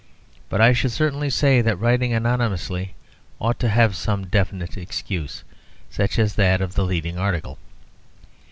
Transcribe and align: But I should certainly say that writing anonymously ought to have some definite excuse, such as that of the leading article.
But 0.49 0.61
I 0.61 0.73
should 0.73 0.91
certainly 0.91 1.29
say 1.29 1.61
that 1.61 1.77
writing 1.79 2.11
anonymously 2.11 2.95
ought 3.39 3.59
to 3.59 3.69
have 3.69 3.95
some 3.95 4.25
definite 4.25 4.75
excuse, 4.75 5.43
such 5.91 6.17
as 6.17 6.33
that 6.33 6.59
of 6.59 6.73
the 6.73 6.85
leading 6.85 7.19
article. 7.19 7.59